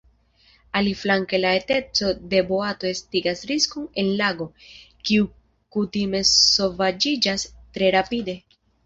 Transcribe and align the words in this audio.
Aliflanke 0.77 1.39
la 1.41 1.49
eteco 1.57 2.07
de 2.31 2.39
boato 2.47 2.89
estigas 2.91 3.43
riskon 3.51 3.85
en 4.05 4.09
lago, 4.23 4.47
kiu 5.11 5.29
kutime 5.77 6.23
sovaĝiĝas 6.31 7.45
tre 7.79 7.93
rapide. 7.99 8.37